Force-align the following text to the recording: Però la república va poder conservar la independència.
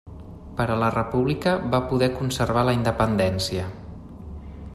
Però 0.61 0.77
la 0.83 0.87
república 0.95 1.53
va 1.75 1.83
poder 1.91 2.09
conservar 2.17 2.67
la 2.71 2.75
independència. 2.79 3.71